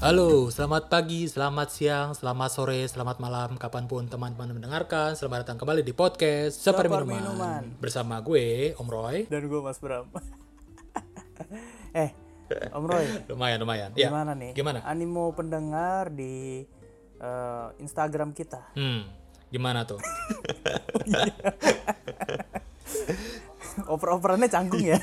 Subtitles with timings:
[0.00, 5.12] Halo, selamat pagi, selamat siang, selamat sore, selamat malam, kapan pun teman-teman mendengarkan.
[5.12, 7.20] Selamat datang kembali di podcast Seper Minuman.
[7.20, 7.62] Minuman.
[7.76, 9.28] Bersama gue, Om Roy.
[9.28, 10.08] dan gue Mas Bram.
[12.00, 12.16] eh,
[12.72, 13.92] Om Roy, Lumayan, lumayan.
[13.92, 14.56] Ya, gimana nih?
[14.56, 14.80] Gimana?
[14.88, 16.64] Animo pendengar di
[17.20, 18.72] eh, Instagram kita.
[18.72, 19.04] Hmm,
[19.52, 20.00] gimana tuh?
[23.92, 24.96] Oper-operannya canggung ya.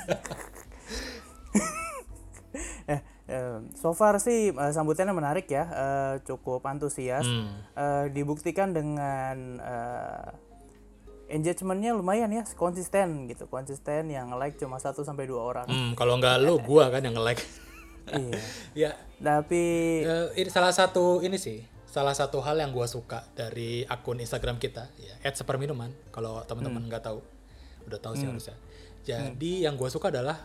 [3.75, 7.27] So far sih eh, sambutannya menarik ya, eh, cukup antusias.
[7.27, 7.51] Hmm.
[7.75, 15.27] Eh, dibuktikan dengan eh, engagementnya lumayan ya, konsisten gitu, konsisten yang like cuma 1 sampai
[15.27, 15.67] dua orang.
[15.67, 17.43] Hmm, kalau nggak lu, gua kan yang nge-like.
[18.15, 18.39] iya.
[18.87, 19.63] ya, Tapi
[20.07, 24.55] eh, ini salah satu ini sih, salah satu hal yang gua suka dari akun Instagram
[24.55, 25.91] kita, ya, @seperminuman.
[26.15, 27.19] Kalau teman-teman nggak tahu,
[27.91, 28.55] udah tahu sih harusnya.
[29.03, 30.39] Jadi yang gua suka adalah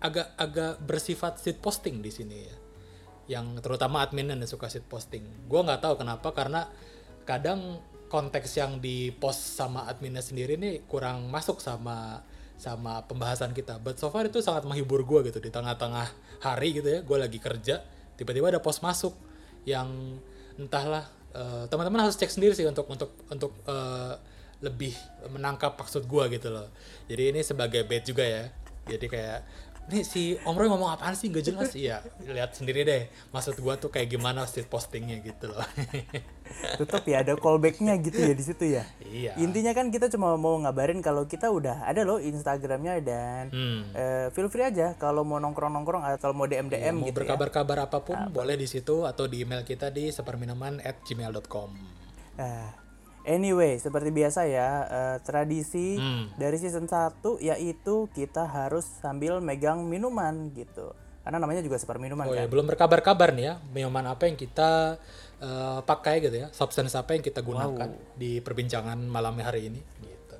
[0.00, 2.56] eh, agak-agak bersifat seed posting di sini ya.
[3.36, 5.22] Yang terutama admin yang suka seed posting.
[5.46, 6.66] Gua nggak tahu kenapa karena
[7.28, 7.78] kadang
[8.10, 12.26] konteks yang di post sama adminnya sendiri nih kurang masuk sama
[12.60, 13.80] sama pembahasan kita.
[13.80, 16.12] But so far itu sangat menghibur gue gitu di tengah-tengah
[16.44, 17.00] hari gitu ya.
[17.00, 17.80] Gue lagi kerja,
[18.20, 19.16] tiba-tiba ada post masuk
[19.64, 20.20] yang
[20.60, 24.14] entahlah eh, teman-teman harus cek sendiri sih untuk untuk untuk eh,
[24.60, 24.92] lebih
[25.32, 26.68] menangkap maksud gue gitu loh.
[27.08, 28.52] Jadi ini sebagai bait juga ya.
[28.84, 29.40] Jadi kayak
[29.90, 31.28] nih si Om Roy ngomong apaan sih?
[31.28, 31.74] Gak jelas.
[31.74, 33.10] Iya lihat sendiri deh.
[33.34, 35.66] Maksud gua tuh kayak gimana sih postingnya gitu loh.
[36.80, 38.84] Tetap ya ada callbacknya gitu ya di situ ya.
[39.06, 39.34] iya.
[39.38, 43.80] Intinya kan kita cuma mau ngabarin kalau kita udah ada loh Instagramnya dan hmm.
[43.94, 47.18] eh, feel free aja kalau mau nongkrong-nongkrong atau mau DM DM mau gitu ya.
[47.22, 51.70] berkabar-kabar apa pun boleh di situ atau di email kita di seperminuman at gmail.com
[53.30, 56.34] anyway, seperti biasa ya, eh, tradisi Hmm.
[56.34, 60.90] dari season 1 yaitu kita harus sambil megang minuman gitu.
[61.20, 62.42] Karena namanya juga seper minuman oh kan.
[62.42, 64.96] ya belum berkabar-kabar nih ya minuman apa yang kita
[65.38, 70.36] eh, pakai gitu ya substance apa yang kita gunakan di perbincangan malam hari ini gitu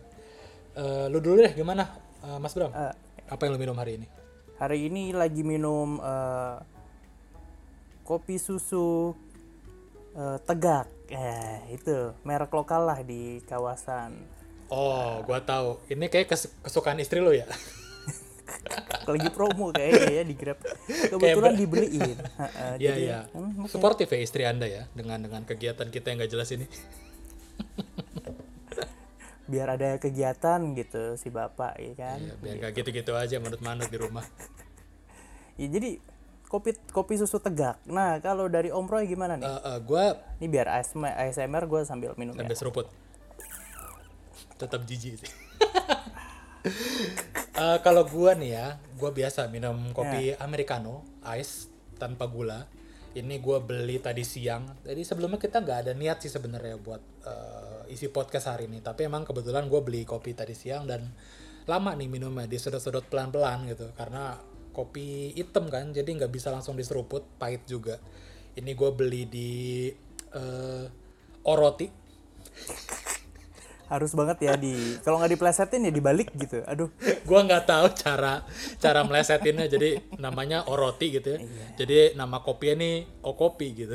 [0.72, 1.84] Eh, lu dulu deh gimana
[2.20, 2.94] eh, Mas Bram Eh,
[3.24, 4.06] apa yang lu minum hari ini
[4.56, 6.56] hari ini lagi minum eh,
[8.02, 9.12] kopi susu
[10.12, 10.88] eh, tegak.
[11.10, 14.14] Eh, itu merek lokal lah di kawasan.
[14.70, 17.50] oh gua tahu ini kayak kes- kesukaan istri lo ya
[19.10, 20.58] Lagi promo kayaknya ya di Grab.
[20.86, 22.18] Kebetulan dibeliin.
[22.78, 23.18] Iya jadi, iya.
[23.30, 26.66] hmm, Suportif ya istri anda ya dengan dengan kegiatan kita yang gak jelas ini.
[29.50, 32.18] biar ada kegiatan gitu si bapak ya kan.
[32.22, 34.22] Ya, biar gak gitu-gitu aja manut-manut di rumah.
[35.58, 35.98] Ya, jadi
[36.50, 37.78] kopi kopi susu tegak.
[37.86, 39.46] Nah kalau dari Om Roy gimana nih?
[39.46, 42.50] Eh, eh, gua Ini biar ASMR, ASMR gue sambil minum ya.
[42.58, 42.90] seruput.
[44.58, 45.30] Tetap jijik sih.
[47.60, 48.66] Eh, kalau gua nih ya,
[48.96, 51.04] gua biasa minum kopi americano
[51.36, 51.68] ice
[52.00, 52.64] tanpa gula.
[53.12, 54.80] Ini gua beli tadi siang.
[54.80, 58.80] Jadi sebelumnya kita nggak ada niat sih sebenarnya buat eh, isi podcast hari ini.
[58.80, 61.12] Tapi emang kebetulan gua beli kopi tadi siang dan
[61.68, 63.92] lama nih minumnya disedot-sedot pelan-pelan gitu.
[63.92, 67.98] Karena kopi hitam kan, jadi nggak bisa langsung diseruput, pahit juga.
[68.54, 69.50] Ini gua beli di
[70.34, 70.84] eh,
[71.46, 71.88] Oroti.
[73.90, 76.62] Harus banget ya di kalau nggak diplesetin ya dibalik gitu.
[76.62, 76.94] Aduh.
[77.30, 78.42] gua nggak tahu cara
[78.82, 81.38] cara melesetinnya jadi namanya oroti gitu ya
[81.78, 83.94] jadi nama kopinya nih okopi gitu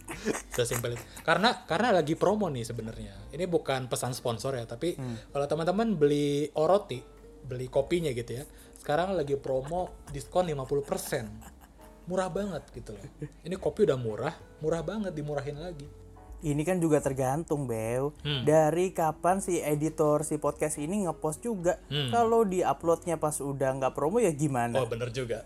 [0.56, 4.96] sesimpel itu karena karena lagi promo nih sebenarnya ini bukan pesan sponsor ya tapi
[5.28, 7.04] kalau teman-teman beli oroti
[7.44, 8.44] beli kopinya gitu ya
[8.80, 13.06] sekarang lagi promo diskon 50% murah banget gitu loh
[13.44, 15.86] ini kopi udah murah murah banget dimurahin lagi
[16.40, 18.48] Ini kan juga tergantung Bew Hmm.
[18.48, 22.08] Dari kapan si editor si podcast ini ngepost juga Hmm.
[22.08, 25.44] Kalau di uploadnya pas udah nggak promo ya gimana Oh bener juga.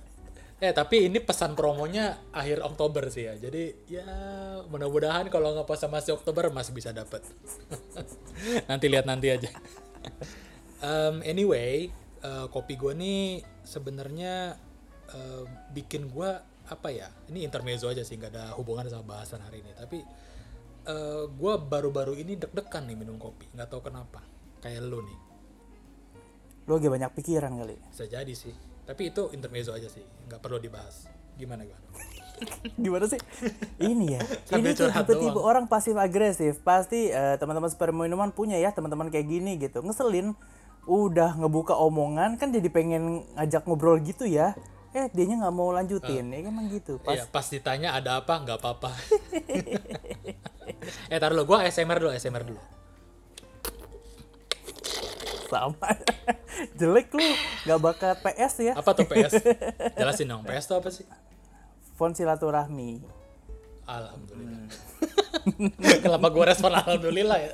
[0.62, 3.34] Eh tapi ini pesan promonya akhir Oktober sih ya.
[3.34, 4.06] Jadi ya
[4.70, 7.26] mudah-mudahan kalau nggak pas sama si Oktober masih bisa dapat.
[8.70, 9.50] nanti lihat nanti aja.
[10.78, 11.90] Em, anyway,
[12.24, 14.56] eh, kopi gue nih sebenarnya
[15.12, 15.44] eh,
[15.76, 16.30] bikin gue
[16.64, 17.12] apa ya?
[17.28, 19.76] Ini intermezzo aja sih, nggak ada hubungan sama bahasan hari ini.
[19.76, 20.00] Tapi
[20.88, 23.44] eh, gue baru-baru ini deg-degan nih minum kopi.
[23.52, 24.24] Nggak tahu kenapa.
[24.64, 25.18] Kayak lu nih.
[26.64, 28.56] Lo agak banyak pikiran kali Bisa jadi sih.
[28.88, 31.08] Tapi itu intermezzo aja sih, nggak perlu dibahas.
[31.36, 31.76] Gimana gua?
[32.84, 33.20] Gimana sih?
[33.80, 34.22] Ini ya.
[34.60, 36.60] Ini tuh tipe-tipe orang pasif agresif.
[36.60, 39.80] Pasti teman-teman super minuman punya ya teman-teman kayak gini gitu.
[39.84, 40.36] Ngeselin.
[40.84, 44.52] Udah ngebuka omongan kan jadi pengen ngajak ngobrol gitu ya.
[44.94, 46.30] Eh dianya nggak mau lanjutin.
[46.30, 47.02] Ya emang gitu.
[47.02, 48.90] Pas Iya, pas ditanya ada apa, nggak apa-apa.
[51.12, 52.62] eh, taruh lo, gua ASMR dulu, ASMR dulu.
[55.44, 55.86] sama.
[56.80, 57.26] Jelek lu.
[57.68, 58.72] Nggak bakat PS ya.
[58.74, 59.38] Apa tuh PS?
[60.00, 61.06] Jelasin dong, PS tuh apa sih?
[61.94, 63.06] telepon silaturahmi.
[63.86, 64.66] Alhamdulillah.
[66.02, 67.52] Kenapa gue respon alhamdulillah ya?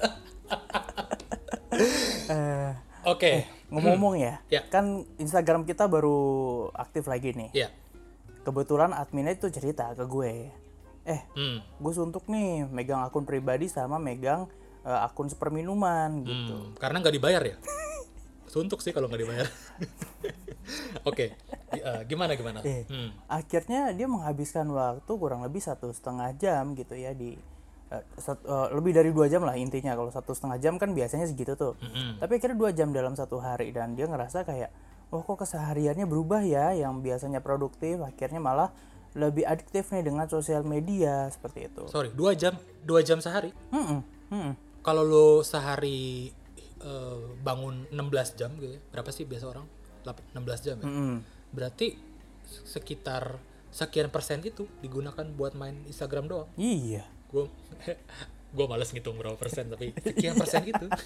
[2.32, 3.47] Eh, Oke.
[3.69, 4.67] ngomong-ngomong ya, Ya.
[4.67, 6.19] kan Instagram kita baru
[6.73, 7.50] aktif lagi nih.
[7.55, 7.69] Ya.
[8.41, 10.50] Kebetulan adminnya itu cerita ke gue,
[11.05, 11.62] eh Hmm.
[11.76, 14.50] gue suntuk nih megang akun pribadi sama megang
[14.81, 16.56] eh, akun seperminuman gitu.
[16.56, 17.56] Hmm, karena nggak dibayar ya?
[18.49, 19.46] Suntuk sih kalau nggak dibayar.
[21.05, 21.37] Oke,
[21.70, 22.58] Gi- eh, gimana gimana?
[22.62, 22.82] Eh.
[22.87, 23.12] Hmm.
[23.26, 27.37] Akhirnya dia menghabiskan waktu kurang lebih satu setengah jam gitu ya di
[27.90, 31.26] eh, sat- eh, lebih dari dua jam lah intinya kalau satu setengah jam kan biasanya
[31.26, 31.75] segitu tuh.
[31.76, 32.19] Mm-mm.
[32.19, 34.70] Tapi akhirnya dua jam dalam satu hari dan dia ngerasa kayak,
[35.10, 38.70] oh kok kesehariannya berubah ya, yang biasanya produktif akhirnya malah
[39.10, 41.82] lebih adiktif nih dengan sosial media seperti itu.
[41.87, 43.50] Sorry, dua jam, dua jam sehari.
[43.69, 44.00] Mm-mm,
[44.31, 44.52] mm-mm.
[44.81, 46.31] Kalau lo sehari
[46.81, 49.66] eh, bangun 16 jam gitu ya, berapa sih biasa orang?
[50.00, 50.86] Lap- 16 jam ya.
[50.86, 51.14] Mm-mm.
[51.50, 51.98] Berarti
[52.46, 53.38] sekitar
[53.70, 56.48] sekian persen itu digunakan buat main Instagram doang.
[56.54, 57.06] Iya.
[57.31, 57.47] Gue
[58.56, 60.87] gue males ngitung berapa persen tapi sekian persen gitu.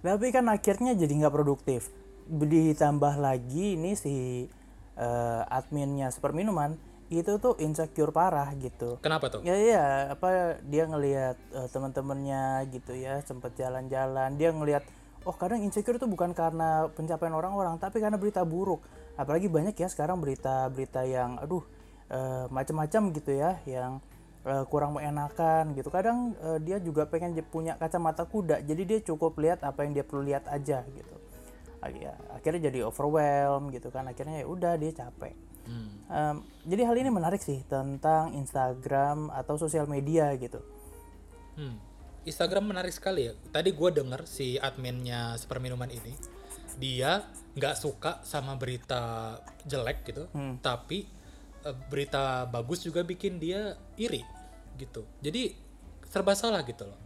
[0.00, 1.92] Tapi kan akhirnya jadi nggak produktif.
[2.24, 4.48] Ditambah lagi ini si
[4.96, 6.72] eh, adminnya seperminuman
[7.12, 8.96] itu tuh insecure parah gitu.
[9.04, 9.44] Kenapa tuh?
[9.44, 14.88] Ya ya apa dia ngelihat eh, teman-temannya gitu ya sempet jalan-jalan dia ngelihat
[15.28, 18.82] oh kadang insecure tuh bukan karena pencapaian orang-orang tapi karena berita buruk
[19.14, 21.62] apalagi banyak ya sekarang berita-berita yang aduh
[22.12, 23.98] eh, macam-macam gitu ya yang
[24.44, 29.40] eh, kurang mengenakan gitu kadang eh, dia juga pengen punya kacamata kuda jadi dia cukup
[29.40, 31.16] lihat apa yang dia perlu lihat aja gitu
[31.82, 35.34] ya, akhirnya jadi overwhelmed gitu kan akhirnya ya udah dia capek
[35.66, 35.90] Hmm.
[36.10, 36.36] Em,
[36.66, 40.58] jadi hal ini menarik sih tentang Instagram atau sosial media gitu.
[41.54, 41.78] Hmm.
[42.22, 43.34] Instagram menarik sekali ya.
[43.50, 46.14] Tadi gue denger si adminnya seperminuman ini,
[46.78, 47.26] dia
[47.58, 49.36] nggak suka sama berita
[49.66, 50.24] jelek gitu,
[50.62, 51.04] tapi
[51.64, 54.22] eh, berita bagus juga bikin dia iri
[54.76, 55.06] gitu.
[55.20, 55.54] Jadi
[56.06, 57.00] serba salah gitu loh.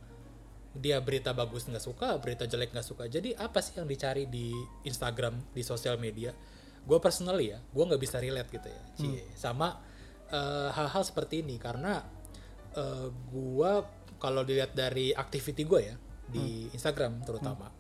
[0.76, 3.08] Dia berita bagus nggak suka, berita jelek nggak suka.
[3.08, 4.53] Jadi apa sih yang dicari di
[4.85, 6.37] Instagram, di sosial media?
[6.87, 9.25] Gue personally ya, gue nggak bisa relate gitu ya, Cie.
[9.35, 9.81] sama
[10.31, 12.05] eh, hal-hal seperti ini karena
[12.76, 13.82] eh, gua
[14.17, 17.70] kalau dilihat dari activity gue ya di Instagram terutama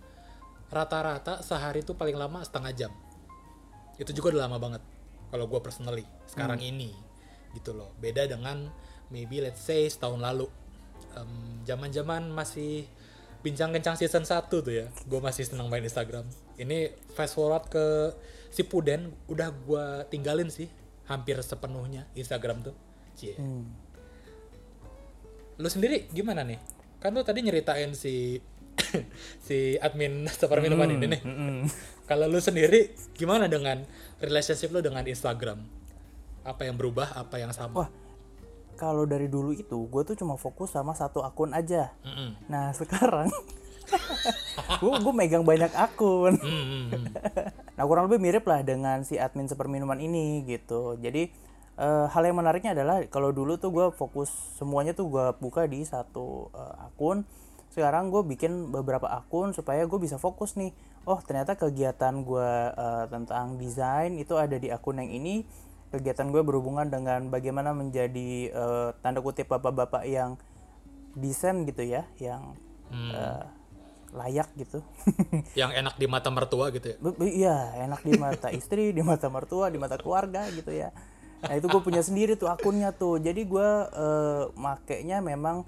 [0.70, 2.92] rata-rata sehari itu paling lama setengah jam
[3.96, 4.82] itu juga udah lama banget
[5.30, 6.90] kalau gue personally sekarang ini
[7.56, 7.92] gitu loh.
[7.98, 8.68] Beda dengan
[9.08, 10.46] maybe let's say setahun lalu.
[11.64, 12.84] Zaman-zaman masih
[13.40, 14.86] bincang kencang season 1 tuh ya.
[15.08, 16.28] Gue masih senang main Instagram.
[16.60, 18.12] Ini fast forward ke
[18.52, 20.68] si Puden udah gue tinggalin sih
[21.08, 22.76] hampir sepenuhnya Instagram tuh.
[23.16, 23.34] Cie.
[23.38, 23.64] Hmm.
[25.56, 26.60] lu sendiri gimana nih?
[27.00, 28.44] Kan lu tadi nyeritain si
[29.46, 31.22] si admin seperminuman ini nih.
[31.24, 31.58] Mm-mm.
[32.06, 33.82] Kalau lu sendiri gimana dengan
[34.22, 35.60] relationship lu dengan Instagram
[36.46, 37.90] apa yang berubah apa yang sama Wah,
[38.76, 41.90] kalau dari dulu itu gue tuh cuma fokus sama satu akun aja.
[42.04, 42.36] Mm-mm.
[42.46, 43.32] Nah sekarang
[44.84, 46.36] gue gue megang banyak akun.
[46.36, 46.92] Mm-mm.
[47.74, 50.94] Nah kurang lebih mirip lah dengan si admin seperminuman ini gitu.
[51.00, 51.32] Jadi
[51.80, 54.28] eh, hal yang menariknya adalah kalau dulu tuh gue fokus
[54.60, 57.24] semuanya tuh gue buka di satu eh, akun.
[57.72, 60.70] Sekarang gue bikin beberapa akun supaya gue bisa fokus nih.
[61.06, 65.46] Oh ternyata kegiatan gue eh, tentang desain itu ada di akun yang ini.
[65.94, 70.34] Kegiatan gue berhubungan dengan bagaimana menjadi eh, tanda kutip bapak-bapak yang
[71.14, 72.58] desain gitu ya, yang
[72.90, 73.46] eh,
[74.10, 74.82] layak gitu.
[75.60, 79.70] yang enak di mata mertua gitu ya Iya, enak di mata istri, di mata mertua,
[79.70, 80.90] di mata keluarga gitu ya.
[81.46, 83.22] Nah itu gue punya sendiri tuh akunnya tuh.
[83.22, 85.62] Jadi gue eh, makainya memang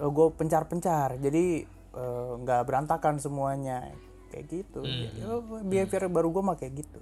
[0.00, 1.20] gue pencar-pencar.
[1.20, 3.92] Jadi eh, nggak berantakan semuanya
[4.34, 4.82] kayak gitu.
[4.82, 6.98] Jadi, oh, behavior baru gue mah kayak gitu.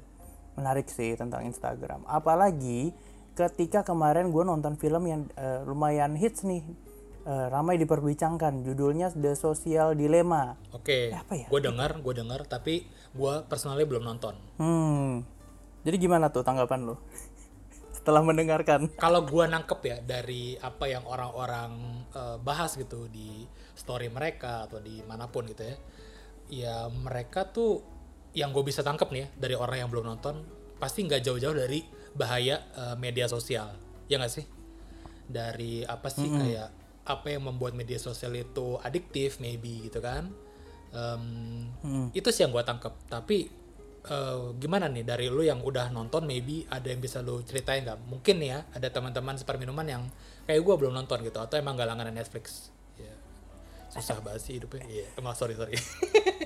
[0.60, 2.04] Menarik sih tentang Instagram.
[2.04, 2.92] Apalagi
[3.32, 6.60] ketika kemarin gue nonton film yang eh, lumayan hits nih,
[7.24, 8.60] eh, ramai diperbincangkan.
[8.60, 10.60] Judulnya The Social Dilemma.
[10.76, 11.46] oke Apa ya?
[11.48, 12.84] gue dengar gue dengar tapi
[13.16, 15.24] gue personally belum nonton Hmm.
[15.82, 16.94] Jadi gimana tuh tanggapan lu?
[18.02, 18.90] Setelah mendengarkan.
[18.98, 23.46] kalau gua nangkep ya dari apa yang orang-orang eh, bahas gitu di
[23.78, 25.76] story mereka atau di mana pun gitu ya
[26.52, 27.80] ya mereka tuh
[28.36, 30.44] yang gue bisa tangkep nih ya dari orang yang belum nonton
[30.76, 31.80] pasti nggak jauh-jauh dari
[32.12, 33.72] bahaya eh, media sosial.
[34.08, 34.44] Ya nggak sih?
[35.24, 36.68] Dari apa sih kayak
[37.08, 40.28] apa yang membuat media sosial itu adiktif maybe gitu kan?
[40.92, 41.24] Em,
[42.12, 42.92] itu sih yang gue tangkep.
[43.08, 43.48] Tapi
[44.02, 48.02] eh, gimana nih dari lu yang udah nonton maybe ada yang bisa lu ceritain nggak?
[48.10, 50.02] Mungkin nih ya ada teman-teman seperminuman yang
[50.44, 52.74] kayak gue belum nonton gitu atau emang gak langganan Netflix?
[52.98, 53.14] Ya
[53.94, 54.82] susah banget sih hidupnya.
[54.84, 55.08] Iya.
[55.14, 55.78] Emang sorry sorry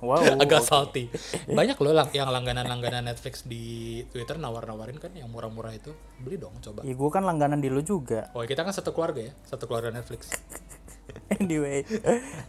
[0.00, 0.22] Wow.
[0.44, 1.10] agak salty
[1.50, 5.92] banyak loh yang langganan-langganan Netflix di Twitter nawar-nawarin kan yang murah-murah itu
[6.22, 8.30] beli dong coba Ya gue kan langganan di lu juga.
[8.32, 10.30] oh kita kan satu keluarga ya satu keluarga Netflix
[11.40, 11.82] anyway.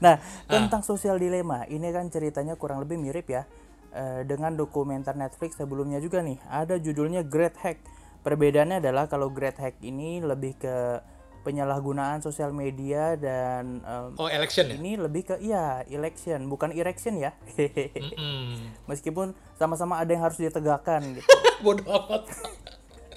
[0.01, 3.46] Nah, tentang sosial dilema, ini kan ceritanya kurang lebih mirip ya
[3.93, 6.38] eh, dengan dokumenter Netflix sebelumnya juga nih.
[6.50, 7.79] Ada judulnya Great Hack.
[8.22, 11.01] Perbedaannya adalah kalau Great Hack ini lebih ke
[11.41, 17.17] penyalahgunaan sosial media dan em, oh election ya ini lebih ke iya election, bukan erection
[17.17, 17.33] ya.
[17.57, 18.57] Mm-mm.
[18.89, 21.27] Meskipun sama-sama ada yang harus ditegakkan gitu.
[21.65, 22.24] bodoh amat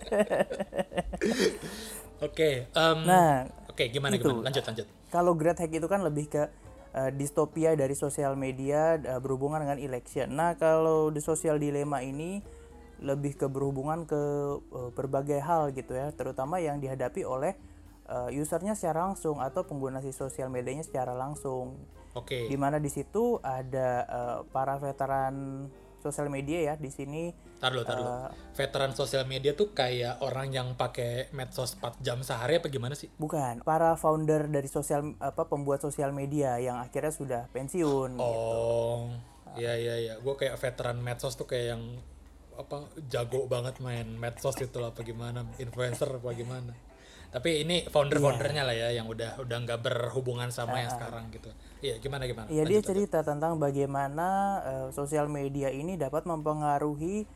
[2.26, 4.28] oke em, Nah, oke gimana itu.
[4.28, 6.42] gimana lanjut lanjut kalau Great Hack itu kan lebih ke
[6.94, 10.34] uh, distopia dari sosial media uh, berhubungan dengan election.
[10.34, 12.42] Nah, kalau di sosial dilema ini
[12.98, 14.18] lebih ke berhubungan ke
[14.58, 17.54] uh, berbagai hal gitu ya, terutama yang dihadapi oleh
[18.08, 21.76] uh, usernya secara langsung atau pengguna si sosial medianya secara langsung.
[22.14, 25.66] oke Di mana di situ ada uh, para veteran
[26.04, 28.28] sosial media ya di sini tar dulu tar dulu Eh.
[28.52, 33.08] veteran sosial media tuh kayak orang yang pakai medsos 4 jam sehari apa gimana sih
[33.16, 38.20] bukan para founder dari sosial apa pembuat sosial media yang akhirnya sudah pensiun.
[38.20, 39.08] Oh,
[39.56, 40.14] iya iya iya.
[40.20, 41.82] Gue kayak veteran medsos tuh kayak yang
[42.54, 46.70] apa jago banget main medsos itu lah apa gimana, influencer apa gimana.
[47.34, 51.50] Tapi ini founder-foundernya lah ya yang udah udah nggak berhubungan sama yang sekarang gitu.
[51.82, 52.46] Iya, gimana gimana?
[52.46, 54.26] Iya dia cerita tentang bagaimana
[54.62, 57.26] eh, sosial media ini dapat mempengaruhi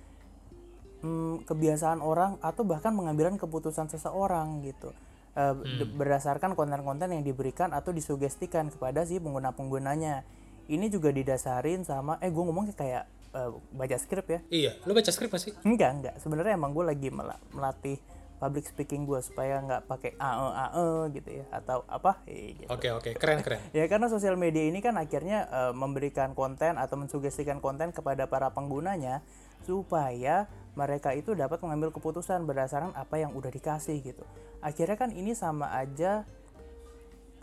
[1.03, 4.95] mm, kebiasaan orang atau bahkan mengambil keputusan seseorang gitu
[5.39, 10.27] Eh, d- berdasarkan konten-konten yang diberikan atau disugestikan kepada si pengguna-penggunanya.
[10.67, 13.07] Ini juga didasarin sama eh gue ngomong kayak
[13.39, 14.41] eh, baca skrip ya?
[14.51, 15.55] Iya, lu baca skrip sih?
[15.63, 16.15] Enggak enggak.
[16.19, 18.03] Sebenarnya emang gue lagi mela- melatih
[18.39, 22.71] public speaking gue supaya nggak pakai ae ae gitu ya atau apa eh, gitu.
[22.71, 23.61] Oke oke, keren keren.
[23.77, 28.55] Ya karena sosial media ini kan akhirnya eh, memberikan konten atau mensugestikan konten kepada para
[28.55, 29.21] penggunanya
[29.67, 30.47] supaya
[30.79, 34.23] mereka itu dapat mengambil keputusan berdasarkan apa yang udah dikasih gitu.
[34.63, 36.23] Akhirnya kan ini sama aja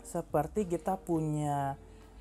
[0.02, 1.76] seperti kita punya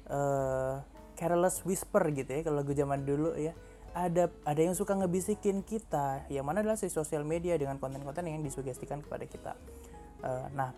[0.05, 0.75] eh
[1.15, 3.55] careless whisper gitu ya kalau lagu zaman dulu ya.
[3.95, 8.43] Ada ada yang suka ngebisikin kita, yang mana adalah si sosial media dengan konten-konten yang
[8.43, 9.55] disugestikan kepada kita.
[10.19, 10.75] Eh, nah,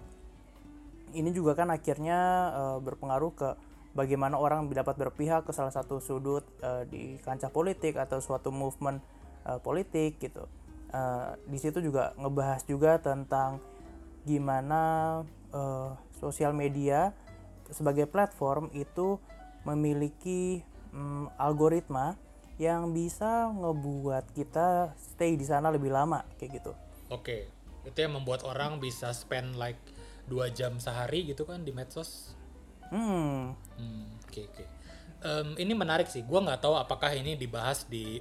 [1.17, 2.19] ini juga kan akhirnya
[2.53, 3.49] eh, berpengaruh ke
[3.97, 9.01] bagaimana orang dapat berpihak ke salah satu sudut eh, di kancah politik atau suatu movement
[9.49, 10.45] eh, politik gitu.
[10.93, 13.57] Eh, di situ juga ngebahas juga tentang
[14.29, 14.81] gimana
[15.49, 15.89] eh,
[16.21, 17.17] sosial media
[17.73, 19.17] sebagai platform itu
[19.65, 20.61] memiliki
[20.93, 22.15] mm, algoritma
[22.57, 26.73] yang bisa ngebuat kita stay di sana lebih lama kayak gitu.
[27.13, 27.47] Oke,
[27.85, 29.79] itu yang membuat orang bisa spend like
[30.25, 32.33] dua jam sehari gitu kan di medsos.
[32.89, 34.65] Hmm, Hmm, oke oke.
[35.21, 36.25] Em, ini menarik sih.
[36.25, 38.19] Gua nggak tahu apakah ini dibahas di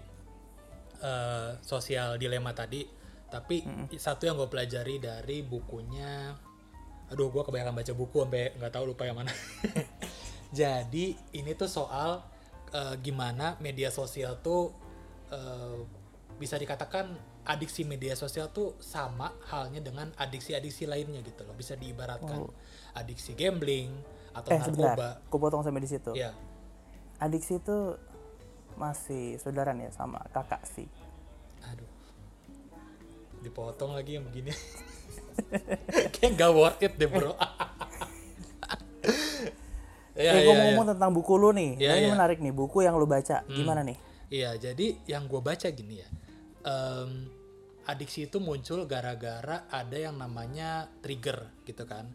[1.00, 2.84] eh, sosial dilema tadi.
[3.26, 3.66] Tapi
[3.98, 6.30] satu yang gue pelajari dari bukunya,
[7.10, 9.34] aduh gue kebanyakan baca buku sampai nggak tahu lupa yang mana.
[10.54, 12.22] Jadi ini tuh soal
[12.76, 14.76] eh, gimana media sosial tuh
[15.32, 15.80] eh,
[16.36, 17.16] bisa dikatakan
[17.46, 21.54] adiksi media sosial tuh sama halnya dengan adiksi-adiksi lainnya gitu loh.
[21.56, 22.44] Bisa diibaratkan
[22.98, 23.94] adiksi gambling
[24.36, 24.68] atau eh narkoba.
[24.68, 26.12] sebentar, aku potong sampai di situ.
[26.12, 26.36] Iya.
[27.16, 27.96] Adiksi itu
[28.76, 30.84] masih saudaraan ya sama kakak sih.
[31.72, 31.88] Aduh.
[33.40, 34.52] Dipotong lagi yang begini.
[36.18, 37.32] Kayak gak worth it deh, Bro.
[40.16, 42.12] Iya, eh iya, ngomong-ngomong tentang buku lu nih, Iya, nah, ini iya.
[42.16, 43.44] menarik nih buku yang lu baca.
[43.44, 43.96] Gimana nih?
[44.32, 46.08] Iya, jadi yang gue baca gini ya.
[46.66, 47.30] em,
[47.86, 52.10] adiksi itu muncul gara-gara ada yang namanya trigger gitu kan.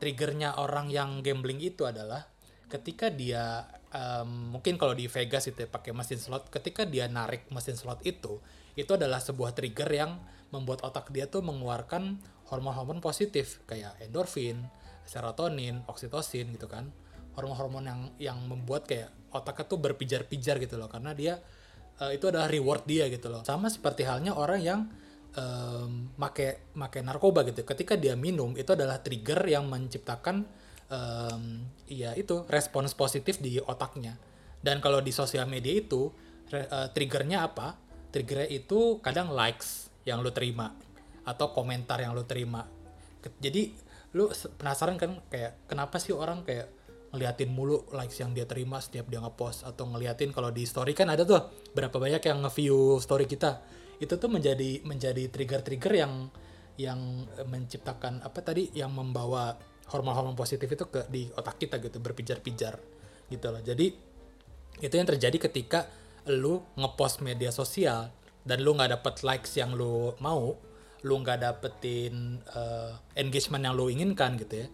[0.00, 2.24] Triggernya orang yang gambling itu adalah
[2.72, 7.44] ketika dia em, mungkin kalau di Vegas itu ya, pakai mesin slot, ketika dia narik
[7.52, 8.40] mesin slot itu,
[8.72, 10.16] itu adalah sebuah trigger yang
[10.48, 12.16] membuat otak dia tuh mengeluarkan
[12.48, 14.64] hormon-hormon positif kayak endorfin,
[15.04, 16.88] serotonin, oksitosin gitu kan.
[17.36, 21.38] Hormon-hormon yang yang membuat kayak otaknya tuh berpijar-pijar gitu loh karena dia
[22.02, 23.46] eh, itu adalah reward dia gitu loh.
[23.46, 24.80] Sama seperti halnya orang yang
[25.36, 27.62] em, make make narkoba gitu.
[27.62, 30.46] Ketika dia minum itu adalah trigger yang menciptakan
[30.90, 31.42] em,
[31.86, 34.18] ya itu respons positif di otaknya.
[34.60, 36.10] Dan kalau di sosial media itu
[36.50, 37.78] re- eh, triggernya apa?
[38.10, 40.74] Triggernya itu kadang likes yang lu terima
[41.22, 42.66] atau komentar yang lu terima.
[43.38, 43.70] Jadi
[44.16, 44.26] lu
[44.58, 46.66] penasaran kan kayak kenapa sih orang kayak
[47.10, 50.94] ngeliatin mulu likes yang dia terima setiap dia ngepost atau ngeliatin kalau di story.
[50.94, 53.62] Kan ada tuh berapa banyak yang nge-view story kita.
[53.98, 56.12] Itu tuh menjadi menjadi trigger-trigger yang
[56.80, 59.52] yang menciptakan apa tadi yang membawa
[59.90, 62.78] hormon-hormon positif itu ke di otak kita gitu berpijar-pijar
[63.28, 63.60] gitu loh.
[63.60, 63.86] Jadi
[64.80, 65.90] itu yang terjadi ketika
[66.30, 68.08] lu ngepost media sosial
[68.46, 70.56] dan lu nggak dapet likes yang lu mau
[71.00, 74.68] lu nggak dapetin uh, engagement yang lu inginkan gitu ya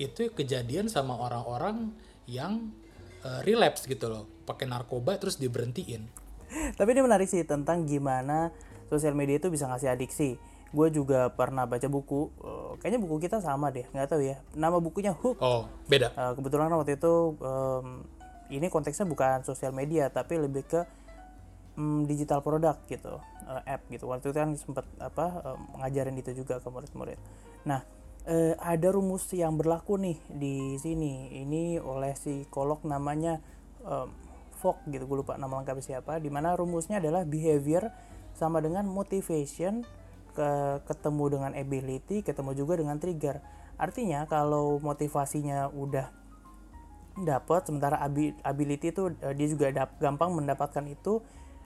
[0.00, 1.92] itu kejadian sama orang-orang
[2.24, 2.72] yang
[3.24, 6.22] uh, relapse gitu loh pakai narkoba terus diberhentiin
[6.78, 8.52] Tapi ini menarik sih tentang gimana
[8.92, 10.36] sosial media itu bisa ngasih adiksi.
[10.72, 14.40] Gue juga pernah baca buku, eh, kayaknya buku kita sama deh, nggak tahu ya.
[14.56, 15.40] Nama bukunya Hook.
[15.40, 17.86] oh beda Eh, kebetulan kan waktu itu em,
[18.52, 20.80] ini konteksnya bukan sosial media, tapi lebih ke
[21.76, 24.08] mm, digital product gitu, eh, app gitu.
[24.08, 27.20] Waktu itu kan sempat apa em, ngajarin itu juga ke murid-murid.
[27.68, 27.84] Nah,
[28.26, 31.30] eh, ada rumus yang berlaku nih di sini.
[31.42, 33.42] Ini oleh psikolog namanya
[33.82, 34.10] em,
[34.62, 36.22] Fogg gitu, gue lupa nama lengkapnya siapa.
[36.22, 37.90] Di mana rumusnya adalah behavior
[38.38, 39.82] sama dengan motivation
[40.32, 40.50] ke
[40.86, 43.42] ketemu dengan ability, ketemu juga dengan trigger.
[43.76, 46.08] Artinya kalau motivasinya udah
[47.12, 51.20] dapat sementara abi- ability itu eh, dia juga dap- gampang mendapatkan itu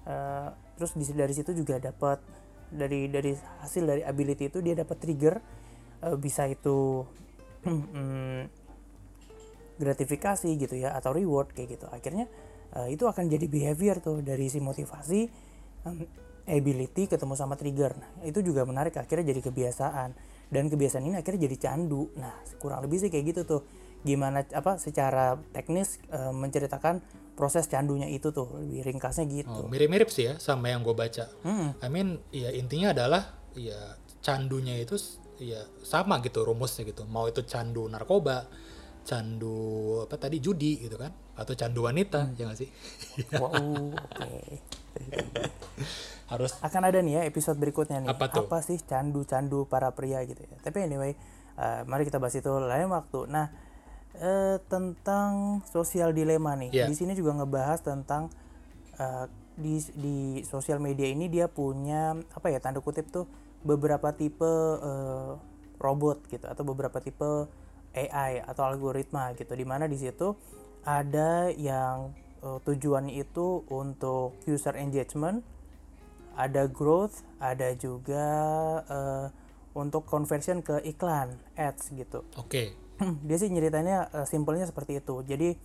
[0.09, 2.19] eh, terus dari situ juga dapat
[2.67, 3.31] dari dari
[3.63, 5.39] hasil dari ability itu dia dapat trigger
[6.03, 7.05] eh, bisa itu
[7.65, 8.41] mm,
[9.77, 11.87] gratifikasi gitu ya atau reward kayak gitu.
[11.89, 12.27] Akhirnya
[12.77, 15.21] eh, itu akan jadi behavior tuh dari si motivasi
[15.87, 15.97] em,
[16.47, 17.93] ability ketemu sama trigger.
[17.99, 20.11] Nah, itu juga menarik akhirnya jadi kebiasaan.
[20.47, 22.15] Dan kebiasaan ini akhirnya jadi candu.
[22.15, 23.63] Nah kurang lebih sih kayak gitu tuh.
[24.07, 27.03] Gimana apa secara teknis eh, menceritakan
[27.35, 29.67] proses candunya itu tuh lebih ringkasnya gitu.
[29.67, 31.29] Oh, mirip-mirip sih ya sama yang gue baca.
[31.45, 31.75] Hmm.
[31.83, 34.95] I mean, ya intinya adalah ya candunya itu
[35.39, 37.05] ya sama gitu rumusnya gitu.
[37.05, 38.49] Mau itu candu narkoba,
[39.03, 39.57] candu
[40.03, 42.35] apa tadi judi gitu kan, atau candu wanita, Hmm.
[42.35, 42.69] ya nggak sih?
[43.41, 43.53] wow
[43.95, 44.31] oke
[46.27, 48.49] Harus akan ada nih ya episode berikutnya nih Apa tuh?
[48.61, 51.15] sih candu-candu para pria gitu ya tapi anyway
[51.55, 53.47] eh, mari kita bahas itu lain waktu nah
[54.17, 56.87] eh, tentang sosial dilema nih Iya.
[56.91, 58.33] di sini juga ngebahas tentang
[58.97, 63.29] eh, di di sosial media ini dia punya apa ya tanda kutip tuh
[63.63, 65.33] beberapa tipe eh,
[65.77, 67.49] robot gitu atau beberapa tipe
[67.97, 70.37] AI atau algoritma gitu di mana di situ
[70.85, 75.45] ada yang eh, tujuannya itu untuk user engagement
[76.37, 78.27] ada growth, ada juga
[78.87, 79.27] eh,
[79.73, 82.23] untuk conversion ke iklan, ads gitu.
[82.43, 82.63] oke.
[83.29, 85.25] dia sih nyeritannya eh, simpelnya seperti itu.
[85.25, 85.57] Jadi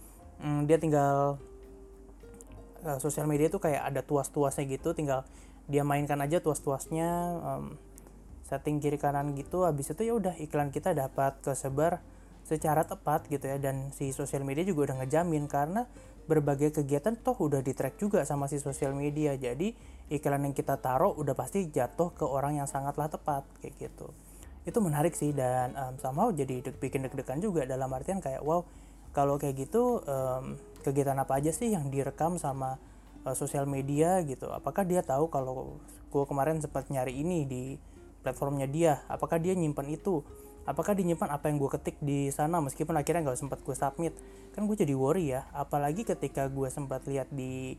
[0.41, 1.37] mm, dia tinggal
[2.87, 5.27] eh, sosial media itu kayak ada tuas-tuasnya gitu, tinggal
[5.71, 7.79] dia mainkan aja tuas-tuasnya, em,
[8.45, 9.63] setting kiri kanan gitu.
[9.63, 12.03] Habis itu ya udah iklan kita dapat kesebar
[12.43, 15.85] secara tepat gitu ya dan si sosial media juga udah ngejamin karena
[16.25, 19.73] berbagai kegiatan toh udah di track juga sama si sosial media jadi
[20.09, 24.09] iklan yang kita taruh udah pasti jatuh ke orang yang sangatlah tepat kayak gitu
[24.61, 28.61] itu menarik sih dan um, somehow jadi deg- bikin deg-degan juga dalam artian kayak wow
[29.11, 30.55] kalau kayak gitu em,
[30.85, 32.77] kegiatan apa aja sih yang direkam sama
[33.25, 34.49] uh, sosial media gitu.
[34.51, 35.77] Apakah dia tahu kalau
[36.11, 37.63] gue kemarin sempat nyari ini di
[38.21, 39.01] platformnya dia?
[39.09, 40.21] Apakah dia nyimpan itu?
[40.61, 44.13] Apakah dinyimpan apa yang gue ketik di sana meskipun akhirnya nggak sempat gue submit?
[44.53, 47.73] Kan gue jadi worry ya apalagi ketika gue sempat lihat di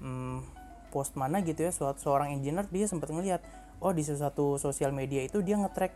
[0.00, 0.40] hmm,
[0.88, 3.44] post mana gitu ya suatu seorang engineer dia sempat ngelihat
[3.82, 5.92] oh di sesuatu sosial media itu dia nge-track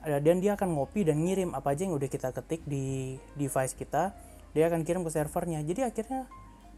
[0.00, 3.76] ada dan dia akan ngopi dan ngirim apa aja yang udah kita ketik di device
[3.76, 4.16] kita
[4.50, 5.62] dia akan kirim ke servernya.
[5.62, 6.26] Jadi akhirnya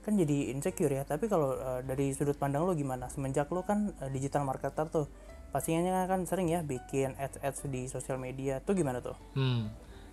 [0.03, 1.07] kan jadi insecure ya.
[1.07, 3.07] Tapi kalau eh, dari sudut pandang lo gimana?
[3.09, 5.07] Semenjak lo kan eh, digital marketer tuh
[5.53, 8.59] pastinya kan sering ya bikin ads ads di sosial media.
[8.61, 9.15] Tuh gimana tuh?
[9.39, 9.71] Hmm.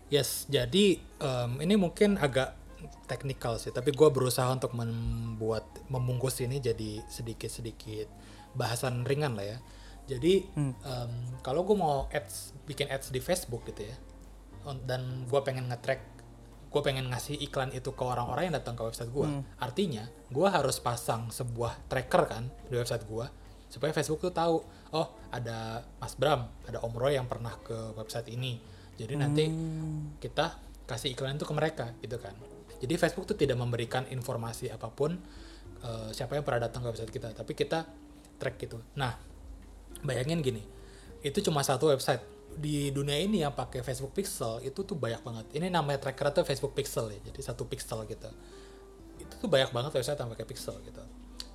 [0.10, 2.58] Yes, jadi em, ini mungkin agak
[3.06, 8.10] teknikal sih, tapi gue berusaha untuk membuat membungkus ini jadi sedikit-sedikit
[8.58, 9.58] bahasan ringan lah ya.
[10.10, 10.74] Jadi em,
[11.46, 13.96] kalau gue mau ads, bikin ads di Facebook gitu ya,
[14.90, 16.02] dan gue pengen nge-track,
[16.70, 19.28] gue pengen ngasih iklan itu ke orang-orang yang datang ke website gue.
[19.58, 23.26] Artinya, gue harus pasang sebuah tracker kan di website gue,
[23.70, 24.62] supaya Facebook tuh tahu,
[24.94, 28.62] oh ada Mas Bram, ada Om Roy yang pernah ke website ini.
[28.98, 29.46] Jadi nanti
[30.22, 32.34] kita kasih iklan itu ke mereka gitu kan.
[32.80, 35.18] Jadi Facebook tuh tidak memberikan informasi apa pun
[35.82, 37.86] eh, siapa yang pernah datang ke website kita, tapi kita
[38.38, 38.78] track gitu.
[38.96, 39.18] Nah,
[40.06, 40.64] bayangin gini,
[41.26, 45.46] itu cuma satu website di dunia ini yang pakai Facebook Pixel itu tuh banyak banget.
[45.56, 48.28] Ini namanya tracker tuh Facebook Pixel ya, jadi satu pixel gitu.
[49.16, 51.04] Itu tuh banyak banget website yang pakai pixel gitu.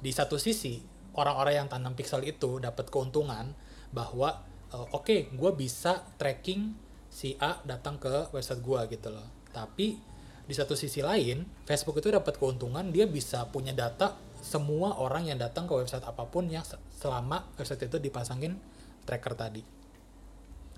[0.01, 0.81] Di satu sisi
[1.13, 3.53] orang-orang yang tanam pixel itu dapat keuntungan
[3.93, 4.41] bahwa
[4.73, 6.73] eh, oke, gue bisa tracking
[7.13, 9.29] si A datang ke website gue gitu loh.
[9.53, 10.01] Tapi
[10.45, 15.41] di satu sisi lain, Facebook itu dapat keuntungan dia bisa punya data semua orang yang
[15.41, 18.61] datang ke website apa pun yang se- selama website itu dipasangin
[19.09, 19.84] tracker tadi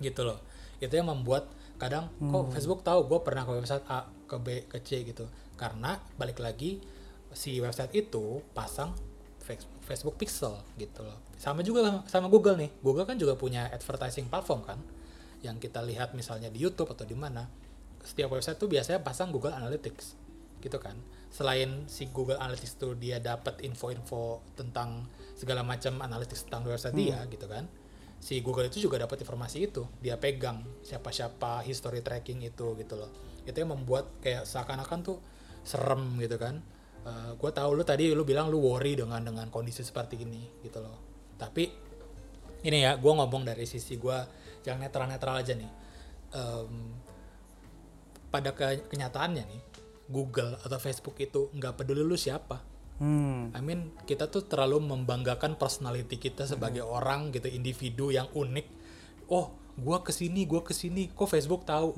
[0.01, 0.39] gitu loh.
[0.77, 4.77] Itu yang membuat kadang kok Facebook tahu gue pernah ke website A ke B ke
[4.81, 5.25] C gitu.
[5.57, 6.81] Karena balik lagi
[7.33, 8.93] si website itu pasang
[9.41, 11.17] Face- Facebook Pixel gitu loh.
[11.39, 12.69] Sama juga sama Google nih.
[12.81, 14.79] Google kan juga punya advertising platform kan
[15.45, 17.45] yang kita lihat misalnya di YouTube atau di mana
[18.01, 20.17] setiap website tuh biasanya pasang Google Analytics
[20.59, 20.97] gitu kan.
[21.29, 25.05] Selain si Google Analytics tuh dia dapat info-info tentang
[25.37, 27.69] segala macam analytics tentang website dia gitu kan
[28.17, 29.87] si Google itu juga dapat informasi itu.
[30.03, 33.11] Dia pegang siapa-siapa history tracking itu gitu loh.
[33.47, 35.17] Itu yang membuat kayak seakan-akan tuh
[35.63, 36.59] serem gitu kan.
[37.39, 40.99] Gue tahu lu tadi lu bilang lu worry dengan dengan kondisi seperti ini gitu loh.
[41.39, 41.71] Tapi
[42.67, 44.17] ini ya gue ngomong dari sisi gue
[44.67, 45.71] yang netral-netral aja nih.
[46.35, 46.91] Em,
[48.27, 49.61] pada ke- kenyataannya nih
[50.11, 52.59] Google atau Facebook itu nggak peduli lu siapa
[52.97, 53.53] Hmm.
[53.53, 58.67] I mean kita tuh terlalu membanggakan personality kita sebagai orang gitu individu yang unik.
[59.29, 61.13] Oh, gua ke sini, gua ke sini.
[61.13, 61.93] Kok Facebook tahu?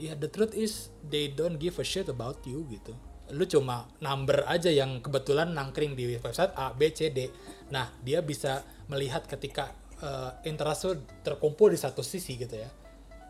[0.00, 2.96] Ya the truth is they don't give a shit about you gitu.
[3.28, 7.28] Lu cuma number aja yang kebetulan nangkring di website A, B, C, D.
[7.68, 9.68] Nah dia bisa melihat ketika
[10.00, 12.70] eh, interest terkumpul di satu sisi gitu ya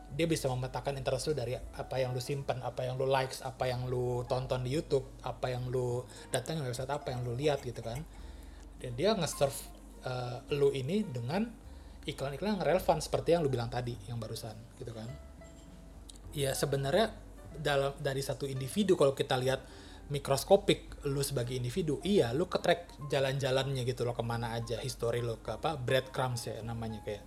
[0.08, 3.68] dia bisa memetakan interest lu dari apa yang lu simpan, apa yang lu likes, apa
[3.68, 7.60] yang lu tonton di YouTube, apa yang lu datang ke website apa yang lu lihat
[7.60, 8.00] gitu kan.
[8.78, 9.58] Dan dia nge-serve
[10.08, 11.44] uh, lu ini dengan
[12.08, 15.08] iklan-iklan yang relevan seperti yang lu bilang tadi yang barusan gitu kan.
[16.32, 17.12] Ya sebenarnya
[17.58, 19.60] dalam dari satu individu kalau kita lihat
[20.08, 25.20] mikroskopik lu sebagai individu iya lu ke track jalan-jalannya gitu loh ke mana aja history
[25.20, 27.20] lo ke apa breadcrumbs ya namanya kayak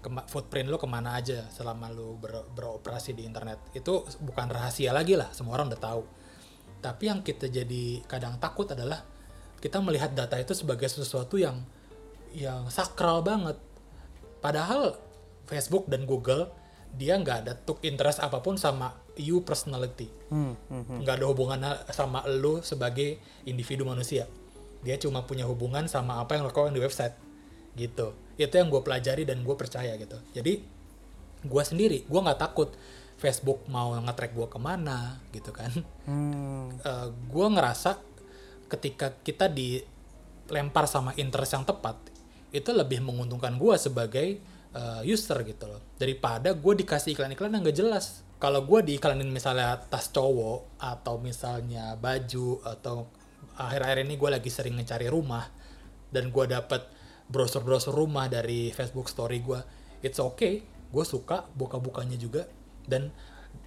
[0.00, 3.60] kema- footprint lo ke mana aja selama lo ber- beroperasi di internet.
[3.76, 6.02] Itu bukan rahasia lagi lah semua orang udah tahu.
[6.80, 9.04] Tapi yang kita jadi kadang takut adalah
[9.60, 11.60] kita melihat data itu sebagai sesuatu yang
[12.32, 13.60] yang sakral banget.
[14.40, 14.96] Padahal
[15.44, 16.48] Facebook dan Google
[16.90, 20.08] dia nggak ada tuk interest apa pun sama you personality.
[20.32, 20.98] Hmm, hmm, hmm.
[21.04, 24.24] nggak ada hubungannya sama lo sebagai individu manusia.
[24.80, 27.29] Dia cuma punya hubungan sama apa yang lo lakukan di website
[27.76, 28.14] gitu.
[28.40, 30.16] Itu yang gue pelajari dan gue percaya gitu.
[30.32, 30.80] Jadi
[31.40, 32.76] gue sendiri gue nggak takut
[33.16, 35.72] Facebook mau nge-track gue ke mana gitu kan.
[36.08, 36.72] Hmm.
[37.32, 38.00] gue ngerasa
[38.70, 41.98] ketika kita dilempar sama interest yang tepat
[42.50, 44.40] itu lebih menguntungkan gue sebagai
[44.74, 45.82] uh, user gitu loh.
[45.98, 48.26] Daripada gue dikasih iklan-iklan yang gak jelas.
[48.40, 53.04] Kalau gue diiklanin misalnya tas cowok atau misalnya baju atau
[53.60, 55.44] akhir-akhir ini gue lagi sering mencari rumah
[56.08, 56.80] dan gue dapet
[57.30, 59.60] brosur-brosur rumah dari Facebook story gue
[60.02, 62.50] it's okay gue suka buka-bukanya juga.
[62.82, 63.14] Dan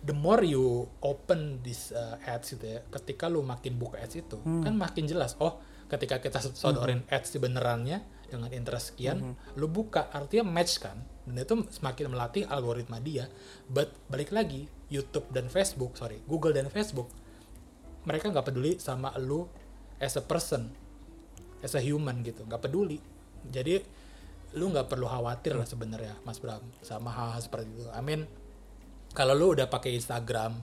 [0.04, 4.40] the more you open this uh, ads gitu ya ketika lu makin buka ads itu
[4.40, 5.60] kan makin jelas oh
[5.92, 11.00] ketika kita sodorin ads di benerannya dengan interest sekian lu buka artinya match kan?
[11.24, 13.32] Dan itu semakin melatih algoritma dia.
[13.72, 17.08] But balik lagi YouTube dan Facebook sorry Google dan Facebook
[18.04, 19.48] mereka nggak peduli sama lu
[20.04, 20.68] as a person
[21.64, 23.00] as a human gitu nggak peduli
[23.52, 23.84] jadi
[24.54, 27.90] lu nggak perlu khawatir lah sebenarnya Mas Bram sama hal-hal seperti itu.
[27.90, 28.30] I mean
[29.18, 30.54] kalau lu udah pakai Instagram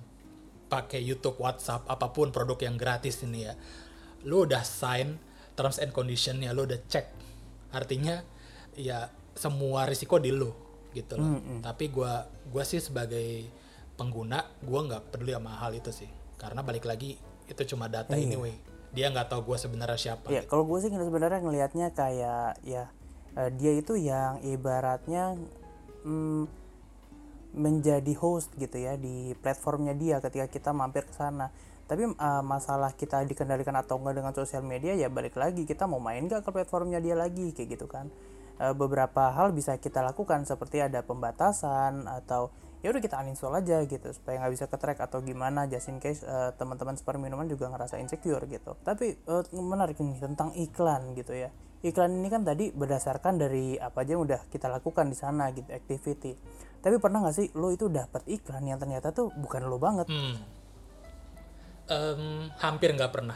[0.70, 3.54] pakai YouTube WhatsApp apa pun produk yang gratis ini ya
[4.22, 5.18] lu udah sign
[5.58, 7.06] terms and conditionnya lu udah cek.
[7.74, 8.22] Artinya
[8.78, 10.54] ya semua risiko di lu
[10.94, 11.42] gitu loh.
[11.58, 13.50] Tapi gua gua sih sebagai
[13.98, 16.10] pengguna gua nggak peduli sama hal itu sih.
[16.38, 17.18] Karena balik lagi
[17.50, 18.54] itu cuma data anyway
[18.90, 22.90] dia nggak tahu gua sebenarnya siapa Ya, kalau gue sih sebenarnya ngelihatnya kayak ya
[23.38, 25.38] eh, dia itu yang ibaratnya
[26.02, 26.44] mm,
[27.50, 31.50] menjadi host gitu ya di platformnya dia ketika kita mampir ke sana.
[31.86, 36.02] Tapi eh, masalah kita dikendalikan atau enggak dengan sosial media ya balik lagi kita mau
[36.02, 38.10] main nggak ke platformnya dia lagi kayak gitu kan.
[38.60, 43.84] Eh, beberapa hal bisa kita lakukan seperti ada pembatasan atau ya udah kita uninstall aja
[43.84, 47.68] gitu supaya nggak bisa ke atau gimana just in case eh, teman-teman super minuman juga
[47.68, 51.52] ngerasa insecure gitu tapi eh, menarik nih tentang iklan gitu ya
[51.84, 55.68] iklan ini kan tadi berdasarkan dari apa aja yang udah kita lakukan di sana gitu
[55.72, 56.32] activity
[56.80, 60.36] tapi pernah nggak sih lo itu dapat iklan yang ternyata tuh bukan lo banget Hmm.
[61.90, 63.34] Em, hampir nggak pernah.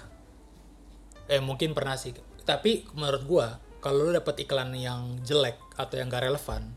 [1.27, 2.15] Eh mungkin pernah sih.
[2.47, 3.47] Tapi menurut gua
[3.83, 6.73] kalau lu dapet iklan yang jelek atau yang gak relevan,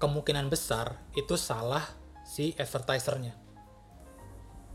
[0.00, 1.84] kemungkinan besar itu salah
[2.30, 3.34] si advertisernya.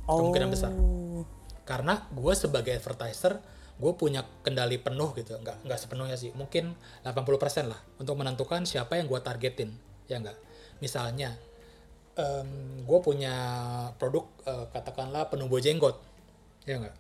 [0.04, 0.76] Kemungkinan besar.
[0.76, 1.24] Oh.
[1.63, 3.39] Karena gue sebagai advertiser,
[3.80, 5.39] gue punya kendali penuh gitu.
[5.39, 6.36] Nggak, nggak sepenuhnya sih.
[6.36, 6.76] Mungkin
[7.08, 7.80] 80% lah.
[7.96, 9.72] Untuk menentukan siapa yang gue targetin.
[10.12, 10.36] Ya nggak?
[10.84, 11.39] Misalnya,
[12.84, 13.34] gue punya
[13.96, 15.96] produk eh, katakanlah penumbuh jenggot.
[16.68, 16.96] Ya nggak?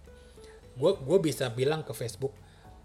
[0.79, 2.31] Gue gue bisa bilang ke Facebook,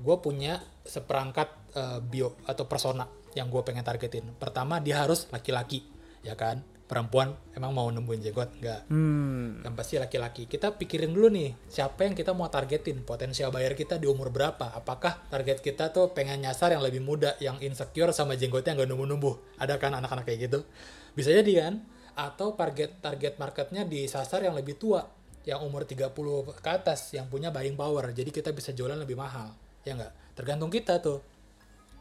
[0.02, 3.06] gue punya seperangkat eh, bio atau persona
[3.38, 4.26] yang gue pengen targetin.
[4.36, 5.86] Pertama, dia harus laki-laki.
[6.20, 6.66] Ya kan?
[6.90, 8.50] Perempuan emang mau nemuin jenggot?
[8.58, 9.62] Enggak Hmm.
[9.62, 10.50] yang pasti laki-laki.
[10.50, 13.06] Kita pikirin dulu nih siapa yang kita mau targetin?
[13.06, 14.74] Potensial bayar kita di umur berapa?
[14.74, 19.62] Apakah target kita tuh pengen nyasar yang lebih muda yang insecure sama jenggotnya nggak numbuh-numbuh?
[19.62, 20.66] Ada kan anak-anak kayak gitu?
[21.14, 21.74] Bisa jadi kan?
[22.18, 25.06] Atau target target marketnya disasar yang lebih tua
[25.46, 26.10] yang umur 30
[26.58, 28.10] ke atas yang punya buying power.
[28.10, 29.54] Jadi kita bisa jualan lebih mahal.
[29.86, 30.34] Ya nggak?
[30.34, 31.22] Tergantung kita tuh.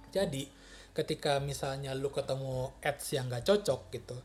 [0.09, 0.49] Jadi
[0.97, 4.17] ketika misalnya lu ketemu ads yang nggak cocok gitu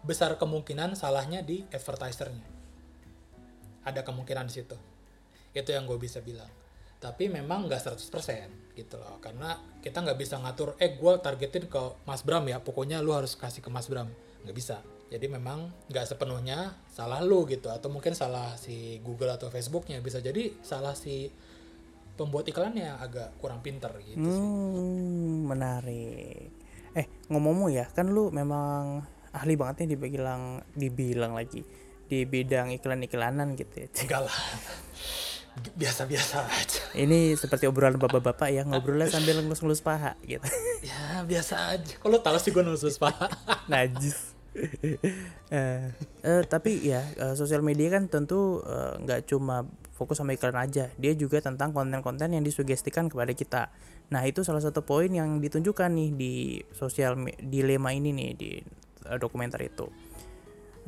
[0.00, 2.46] besar kemungkinan salahnya di advertisernya.
[3.84, 4.76] Ada kemungkinan di situ.
[5.52, 6.48] Itu yang gue bisa bilang.
[7.00, 9.16] Tapi memang nggak 100% gitu loh.
[9.24, 13.36] Karena kita nggak bisa ngatur eh gue targetin ke Mas Bram ya pokoknya lu harus
[13.36, 14.08] kasih ke Mas Bram.
[14.44, 14.76] Nggak bisa.
[15.10, 17.72] Jadi memang nggak sepenuhnya salah lu gitu.
[17.72, 19.98] Atau mungkin salah si Google atau Facebooknya.
[20.04, 21.32] Bisa jadi salah si
[22.20, 24.20] pembuat iklannya agak kurang pinter gitu.
[24.20, 26.52] Hmm, menarik.
[26.92, 31.62] Eh, ngomong-ngomong ya, kan lu memang ahli banget nih dibilang dibilang lagi
[32.10, 33.88] di bidang iklan-iklanan gitu ya.
[34.02, 34.38] enggak lah
[35.78, 40.46] biasa-biasa aja Ini seperti obrolan bapak-bapak ya, ngobrolnya sambil ngelus-ngelus paha gitu.
[40.82, 43.14] ya biasa aja kalau tahu sih gue nulis pak
[43.70, 44.34] Najis.
[45.54, 45.94] eh,
[46.26, 49.62] eh, tapi ya eh, sosial media kan tentu eh, nggak cuma
[49.94, 53.62] fokus sama iklan aja, dia juga tentang konten-konten yang disugestikan kepada kita.
[54.08, 56.34] Nah itu salah satu poin yang ditunjukkan nih di
[56.72, 58.50] sosial dilema ini nih di
[59.06, 59.88] eh, dokumenter itu.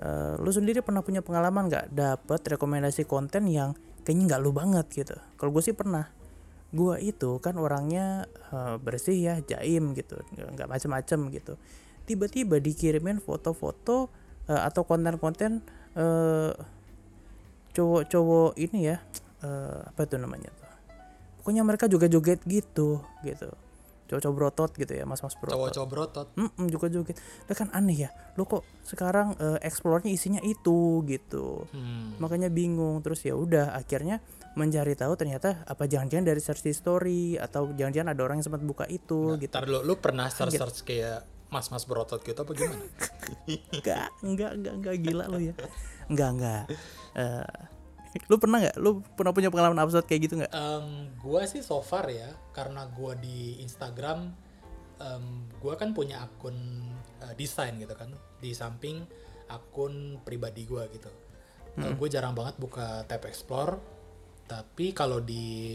[0.00, 4.86] Eh, lu sendiri pernah punya pengalaman nggak dapet rekomendasi konten yang kayaknya nggak lu banget
[4.90, 5.16] gitu?
[5.36, 6.08] Kalau gue sih pernah.
[6.72, 11.60] Gua itu kan orangnya eh, bersih ya, jaim gitu, nggak macem-macem gitu.
[12.08, 14.08] Tiba-tiba dikirimin foto-foto
[14.48, 15.60] eh, atau konten-konten
[15.92, 16.52] eh,
[17.76, 18.96] cowok-cowok ini ya,
[19.44, 20.72] eh, apa itu namanya tuh?
[21.44, 23.52] Pokoknya mereka juga joget gitu, gitu.
[24.12, 25.56] Cowok-cowok brotot gitu ya, mas-mas brotot.
[25.56, 27.16] cowok-cowok berotot Mm juga joget.
[27.48, 28.10] Lah kan aneh ya.
[28.36, 31.64] Lo kok sekarang eh, explore-nya isinya itu gitu.
[31.72, 32.20] hmm.
[32.20, 33.00] Makanya bingung.
[33.00, 34.20] Terus ya udah akhirnya
[34.52, 38.84] mencari tahu ternyata apa jangan-jangan dari search history atau jangan-jangan ada orang yang sempat buka
[38.84, 39.52] itu gitu.
[39.52, 42.80] Ntar dulu, lu pernah search search kayak mas-mas berotot gitu apa gimana?
[43.76, 45.54] Enggak, enggak, enggak, enggak gila lo ya.
[46.08, 46.62] Enggak, enggak.
[47.12, 47.48] Eh,
[48.28, 48.76] lu pernah nggak?
[48.76, 50.52] Lu pernah punya pengalaman absurd kayak gitu nggak?
[50.52, 54.28] Em, gua sih so far ya, karena gua di Instagram,
[55.00, 56.56] em, gua kan punya akun
[57.24, 59.00] eh, desain gitu kan, di samping
[59.48, 61.08] akun pribadi gua gitu.
[61.72, 63.80] gue jarang banget buka tab explore,
[64.44, 65.72] tapi kalau di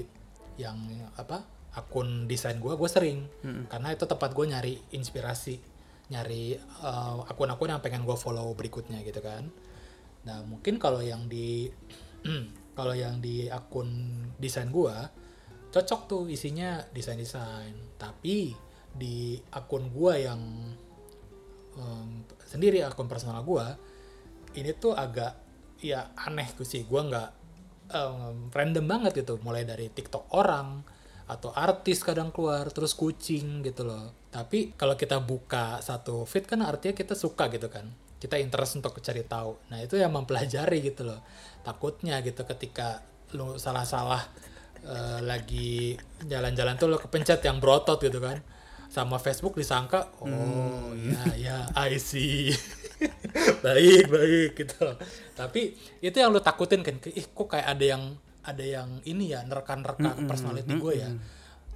[0.62, 0.78] yang
[1.18, 1.42] apa
[1.74, 3.26] akun desain gua, gue sering,
[3.66, 5.58] karena itu tempat gue nyari inspirasi,
[6.14, 9.50] nyari eh, akun-akun yang pengen gue follow berikutnya gitu kan.
[10.30, 11.72] Nah mungkin kalau yang di
[12.78, 13.90] kalau yang di akun
[14.38, 15.10] desain gua
[15.74, 17.98] cocok tuh isinya desain-desain.
[17.98, 18.54] Tapi
[18.94, 20.42] di akun gua yang
[21.78, 22.10] em,
[22.46, 23.76] sendiri akun personal gua
[24.58, 25.34] ini tuh agak
[25.82, 26.86] ya aneh sih.
[26.86, 27.30] Gua nggak
[27.94, 29.42] em, random banget gitu.
[29.42, 30.96] Mulai dari TikTok orang
[31.28, 34.16] atau artis kadang keluar terus kucing gitu loh.
[34.32, 38.07] Tapi kalau kita buka satu feed kan artinya kita suka gitu kan.
[38.18, 39.70] Kita interest untuk cari tahu.
[39.70, 41.22] Nah, itu yang mempelajari gitu loh.
[41.62, 43.02] Takutnya gitu ketika
[43.38, 44.24] lu salah-salah
[44.82, 45.94] eh, lagi
[46.26, 48.42] jalan-jalan tuh lo kepencet yang berotot gitu kan.
[48.88, 52.56] Sama Facebook disangka, oh ya ya I see.
[53.66, 54.98] baik, baik gitu loh.
[55.38, 58.04] Tapi itu yang lu takutin kan, ih kok kayak ada yang
[58.48, 61.12] ada yang ini ya nerka-nerka personality gue ya.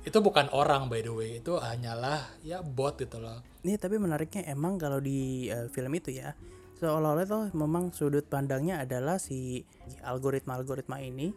[0.01, 3.41] Itu bukan orang by the way, itu hanyalah ya bot gitu loh.
[3.61, 6.33] Ini tapi menariknya emang kalau di eh, film itu ya
[6.81, 9.61] seolah-olah tuh memang sudut pandangnya adalah si
[10.01, 11.29] algoritma-algoritma ini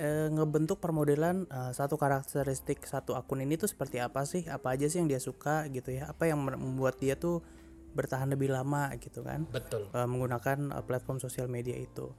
[0.00, 4.88] eh, ngebentuk permodelan eh, satu karakteristik satu akun ini tuh seperti apa sih, apa aja
[4.88, 7.44] sih yang dia suka gitu ya, apa yang membuat dia tuh
[7.90, 9.90] bertahan lebih lama gitu kan Betul.
[9.92, 12.10] eh, menggunakan eh, platform sosial media itu.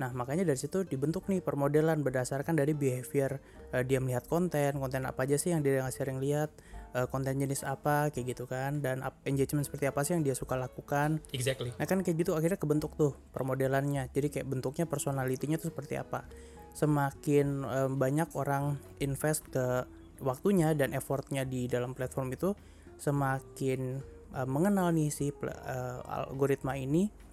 [0.00, 3.36] Nah, makanya dari situ dibentuk nih permodelan berdasarkan dari behavior
[3.76, 6.48] eh, dia melihat konten, konten apa aja sih yang dia sering lihat,
[6.96, 10.32] eh, konten jenis apa kayak gitu kan dan up- engagement seperti apa sih yang dia
[10.32, 11.20] suka lakukan.
[11.36, 11.76] Exactly.
[11.76, 14.08] Nah, kan kayak gitu akhirnya kebentuk tuh permodelannya.
[14.08, 16.24] Jadi kayak bentuknya personalitinya tuh seperti apa.
[16.72, 19.84] Semakin eh, banyak orang invest ke
[20.24, 22.56] waktunya dan effortnya di dalam platform itu,
[22.96, 24.00] semakin
[24.32, 27.28] eh, mengenal nih si eh, algoritma ini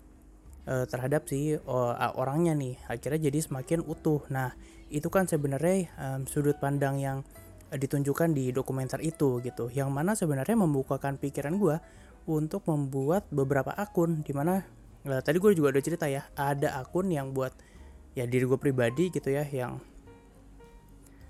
[0.68, 2.76] eh, terhadap si oh, orangnya nih.
[2.92, 4.22] Akhirnya jadi semakin utuh.
[4.30, 4.52] Nah
[4.88, 7.24] itu kan sebenarnya em, sudut pandang yang
[7.72, 9.72] eh, ditunjukkan di dokumenter itu gitu.
[9.72, 11.80] Yang mana sebenarnya membukakan pikiran gua
[12.28, 14.60] untuk membuat beberapa akun di mana
[15.08, 17.56] eh, tadi gue juga udah cerita ya ada akun yang buat
[18.14, 19.80] ya diri gue pribadi gitu ya yang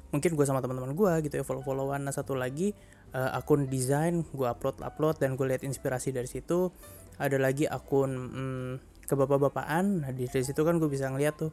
[0.09, 2.73] mungkin gue sama teman-teman gue gitu ya follow followan nah satu lagi
[3.13, 6.73] eh, akun desain gue upload upload dan gue lihat inspirasi dari situ.
[7.17, 8.73] Ada lagi akun hmm,
[9.07, 11.51] kebapak-bapakan nah di situ kan gue bisa ngeliat tuh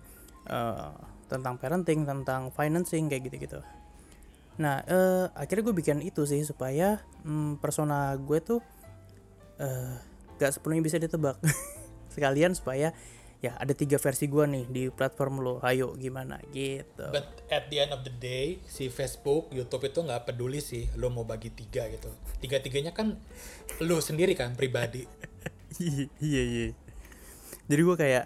[0.51, 0.91] eh,
[1.31, 3.63] tentang parenting tentang financing kayak gitu-gitu
[4.59, 8.61] nah eh, akhirnya gue bikin itu sih supaya hmm, persona gue tuh
[9.63, 9.95] eh,
[10.39, 11.39] gak sepenuhnya bisa ditebak
[12.15, 12.95] sekalian supaya
[13.45, 17.85] ya ada tiga versi gue nih di platform lo ayo gimana gitu But at the
[17.85, 21.85] end of the day, si Facebook, YouTube itu nggak peduli sih lo mau bagi tiga
[21.93, 22.09] gitu.
[22.41, 23.21] Tiga-tiganya kan
[23.85, 25.05] lo sendiri kan pribadi.
[25.77, 26.67] iya iya iya.
[27.71, 28.25] Jadi gue kayak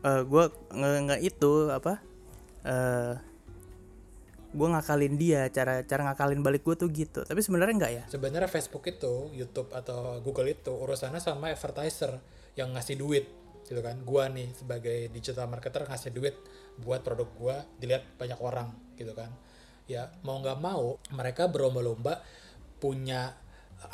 [0.00, 1.92] eh gue nge nggak itu apa
[2.64, 3.14] eh
[4.50, 8.50] gue ngakalin dia cara cara ngakalin balik gue tuh gitu tapi sebenarnya enggak ya Sebenarnya
[8.50, 12.18] Facebook itu, YouTube atau Google itu urusannya sama advertiser
[12.58, 13.30] yang ngasih duit
[13.70, 14.02] gitu kan.
[14.02, 16.34] Gua nih sebagai digital marketer ngasih duit
[16.82, 19.30] buat produk gua dilihat banyak orang gitu kan.
[19.86, 22.18] Ya mau nggak mau mereka berlomba-lomba
[22.82, 23.38] punya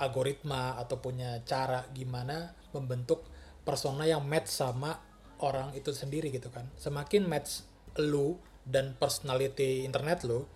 [0.00, 3.28] algoritma atau punya cara gimana membentuk
[3.66, 4.94] persona yang match sama
[5.42, 6.70] orang itu sendiri gitu kan.
[6.78, 7.66] Semakin match
[7.98, 10.46] lu dan personality internet lu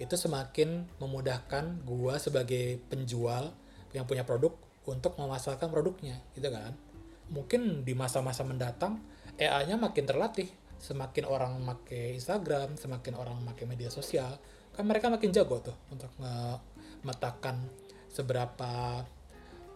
[0.00, 3.54] itu semakin memudahkan gua sebagai penjual
[3.94, 4.50] yang punya produk
[4.84, 6.74] untuk memasarkan produknya gitu kan
[7.32, 9.00] mungkin di masa-masa mendatang
[9.40, 14.36] AI-nya makin terlatih semakin orang make Instagram semakin orang make media sosial
[14.76, 17.64] kan mereka makin jago tuh untuk memetakan
[18.12, 19.02] seberapa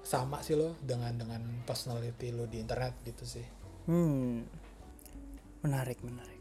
[0.08, 3.44] sama sih lo dengan dengan personality lo di internet gitu sih.
[3.84, 4.40] Hmm.
[5.60, 6.40] Menarik menarik.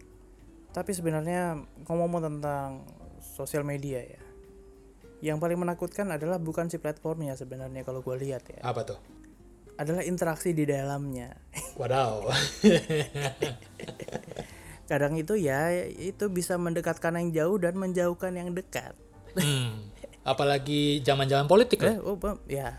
[0.72, 2.88] Tapi sebenarnya ngomong tentang
[3.20, 4.22] sosial media ya
[5.18, 8.62] yang paling menakutkan adalah bukan si platformnya sebenarnya kalau gue lihat ya.
[8.64, 9.00] Apa tuh?
[9.76, 11.36] Adalah interaksi di dalamnya.
[11.76, 12.24] Wadaw
[14.88, 18.96] kadang itu ya itu bisa mendekatkan yang jauh dan menjauhkan yang dekat.
[19.38, 19.92] Hmm.
[20.26, 22.74] apalagi zaman-zaman politik Eh, oh, Bang, ya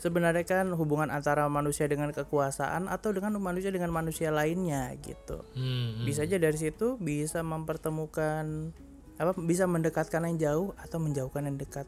[0.00, 6.00] sebenarnya kan hubungan antara manusia dengan kekuasaan atau dengan manusia dengan manusia lainnya gitu Hmm,
[6.00, 6.04] hmm.
[6.08, 8.72] bisa aja dari situ bisa mempertemukan
[9.20, 11.84] apa bisa mendekatkan yang jauh atau menjauhkan yang dekat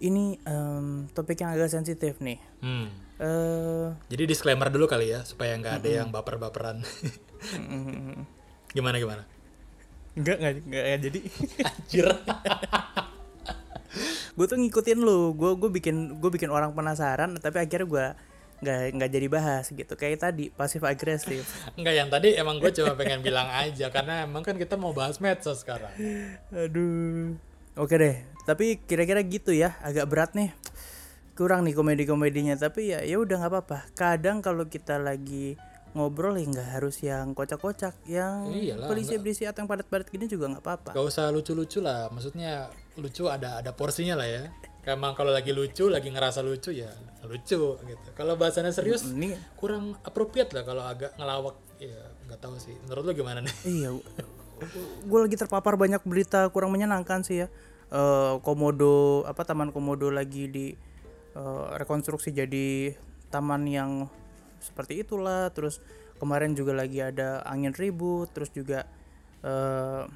[0.00, 2.88] ini em, topik yang agak sensitif nih Hmm.
[3.20, 6.80] eh Jadi disclaimer dulu kali ya supaya nggak ada yang baper-baperan.
[8.76, 9.24] gimana gimana?
[10.16, 11.20] enggak enggak, enggak ya, jadi
[11.68, 12.06] Anjir.
[14.34, 18.06] gue tuh ngikutin lu gue gue bikin gue bikin orang penasaran tapi akhirnya gue
[18.60, 21.48] nggak nggak jadi bahas gitu kayak tadi pasif agresif
[21.80, 25.16] Enggak yang tadi emang gue cuma pengen bilang aja karena emang kan kita mau bahas
[25.16, 25.92] medsos sekarang.
[26.52, 27.40] Aduh.
[27.80, 30.52] Oke deh, tapi kira-kira gitu ya, agak berat nih.
[31.38, 33.78] Kurang nih komedi-komedinya, tapi ya ya udah nggak apa-apa.
[33.96, 35.56] Kadang kalau kita lagi
[35.96, 40.64] ngobrol ya nggak harus yang kocak-kocak, yang Iyalah, berisi-berisi atau yang padat-padat gini juga nggak
[40.66, 40.90] apa-apa.
[40.92, 42.68] Gak usah lucu-lucu lah, maksudnya
[43.00, 44.44] lucu ada ada porsinya lah ya.
[44.84, 46.88] Emang kalau lagi lucu, lagi ngerasa lucu ya
[47.24, 48.08] lucu gitu.
[48.16, 52.76] Kalau bahasannya serius Ini kurang appropriate lah kalau agak ngelawak ya nggak tahu sih.
[52.86, 53.54] Menurut lo gimana nih?
[53.68, 53.88] iya,
[55.04, 57.48] gue lagi terpapar banyak berita kurang menyenangkan sih ya.
[57.90, 60.70] Eh, komodo apa taman komodo lagi di
[61.34, 62.94] eh, rekonstruksi jadi
[63.34, 64.06] taman yang
[64.62, 65.82] seperti itulah terus
[66.22, 68.86] kemarin juga lagi ada angin ribut terus juga
[69.42, 70.06] eh,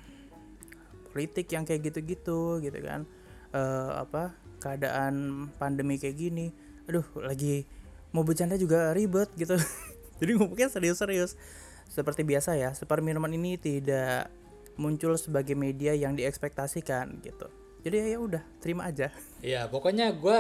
[1.14, 3.07] politik yang kayak gitu-gitu gitu kan.
[3.55, 6.50] Eh, apa keadaan pandemi kayak gini
[6.90, 7.68] aduh lagi
[8.11, 9.55] mau bercanda juga ribet gitu.
[10.18, 11.38] Jadi ngomongnya serius-serius.
[11.87, 14.27] Seperti biasa ya seperminuman ini tidak
[14.74, 17.46] muncul sebagai media yang diekspektasikan gitu.
[17.85, 19.12] Jadi ya udah terima aja.
[19.44, 20.38] Ya pokoknya gue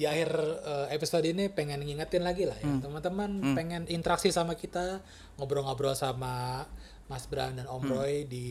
[0.00, 0.32] di akhir
[0.64, 2.80] eh, episode ini pengen ngingetin lagi lah ya.
[2.80, 5.04] Teman-teman pengen interaksi sama kita
[5.36, 6.64] ngobrol-ngobrol sama
[7.06, 8.46] Mas Bram dan Om Roy di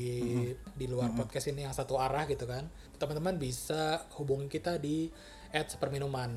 [0.64, 2.72] di luar podcast ini yang satu arah gitu kan.
[2.96, 5.12] Teman-teman bisa hubungi kita di
[5.52, 6.32] @seperminuman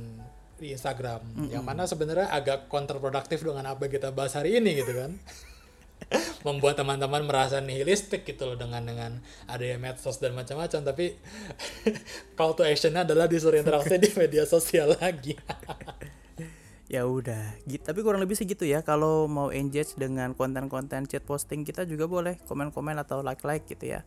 [0.58, 1.22] di Instagram
[1.54, 5.14] yang mana sebenarnya agak kontraproduktif dengan apa yang kita bahas hari ini gitu kan.
[6.46, 9.18] Membuat teman-teman merasa nihilistik gitu loh dengan dengan
[9.50, 11.18] adanya medsos dan macam-macam tapi
[12.38, 15.34] call to actionnya adalah disuruh interaksi di media sosial lagi
[16.88, 18.80] ya udah gitu tapi kurang lebih segitu ya.
[18.80, 24.00] Kalau mau engage dengan konten-konten chat posting kita juga boleh komen-komen atau like-like gitu ya.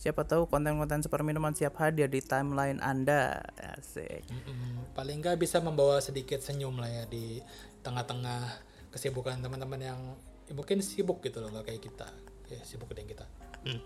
[0.00, 3.44] Siapa tahu konten-konten seperminuman siap hadir di timeline anda.
[3.76, 4.24] Asik.
[4.30, 4.94] Mm-mm.
[4.96, 7.42] paling nggak bisa membawa sedikit senyum lah ya di
[7.84, 8.62] tengah-tengah
[8.94, 10.00] kesibukan teman-teman yang
[10.48, 12.08] ya mungkin sibuk gitu loh kayak kita.
[12.48, 13.26] Ya sibuk dengan kita.
[13.66, 13.82] Mm.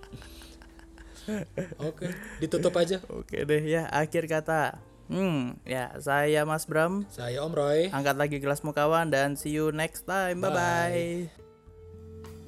[1.88, 2.06] oke
[2.44, 3.00] ditutup aja.
[3.08, 4.76] Oke deh ya akhir kata
[5.08, 7.04] Hmm, ya saya Mas Bram.
[7.12, 7.92] Saya Om Roy.
[7.92, 10.40] Angkat lagi gelasmu kawan dan see you next time.
[10.40, 11.28] Bye bye.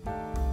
[0.07, 0.46] bye.